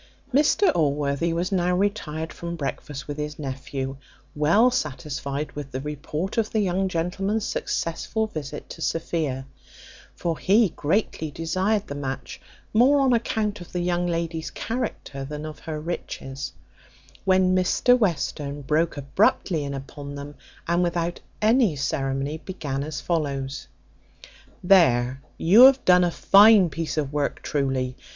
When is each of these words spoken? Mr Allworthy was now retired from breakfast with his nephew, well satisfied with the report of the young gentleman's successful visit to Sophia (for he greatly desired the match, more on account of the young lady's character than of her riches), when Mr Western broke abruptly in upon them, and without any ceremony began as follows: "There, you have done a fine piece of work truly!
Mr 0.33 0.71
Allworthy 0.73 1.31
was 1.31 1.51
now 1.51 1.75
retired 1.77 2.33
from 2.33 2.55
breakfast 2.55 3.07
with 3.07 3.17
his 3.17 3.37
nephew, 3.37 3.97
well 4.33 4.71
satisfied 4.71 5.51
with 5.51 5.69
the 5.69 5.79
report 5.79 6.39
of 6.39 6.49
the 6.49 6.59
young 6.59 6.87
gentleman's 6.89 7.45
successful 7.45 8.25
visit 8.25 8.67
to 8.67 8.81
Sophia 8.81 9.45
(for 10.15 10.39
he 10.39 10.69
greatly 10.69 11.29
desired 11.29 11.85
the 11.85 11.93
match, 11.93 12.41
more 12.73 12.99
on 12.99 13.13
account 13.13 13.61
of 13.61 13.73
the 13.73 13.79
young 13.79 14.07
lady's 14.07 14.49
character 14.49 15.23
than 15.23 15.45
of 15.45 15.59
her 15.59 15.79
riches), 15.79 16.53
when 17.23 17.55
Mr 17.55 17.95
Western 17.95 18.63
broke 18.63 18.97
abruptly 18.97 19.63
in 19.63 19.75
upon 19.75 20.15
them, 20.15 20.33
and 20.67 20.81
without 20.81 21.19
any 21.43 21.75
ceremony 21.75 22.39
began 22.39 22.83
as 22.83 22.99
follows: 22.99 23.67
"There, 24.63 25.21
you 25.37 25.65
have 25.65 25.85
done 25.85 26.03
a 26.03 26.09
fine 26.09 26.71
piece 26.71 26.97
of 26.97 27.13
work 27.13 27.43
truly! 27.43 27.95